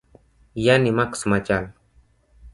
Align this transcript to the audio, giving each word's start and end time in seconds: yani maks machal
yani 0.67 0.91
maks 1.01 1.23
machal 1.35 1.69